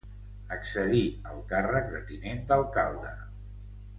Accedí 0.53 1.01
al 1.33 1.43
càrrec 1.51 1.93
de 1.93 2.01
tinent 2.11 2.43
d'alcalde. 2.53 3.15